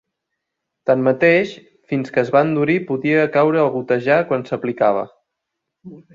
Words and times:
Tanmateix, 0.89 1.51
fins 1.93 2.13
que 2.15 2.21
es 2.23 2.31
va 2.37 2.41
endurir, 2.47 2.79
podia 2.89 3.27
caure 3.37 3.61
o 3.67 3.67
gotejar 3.77 4.19
quan 4.33 4.49
s'aplicava. 4.51 5.07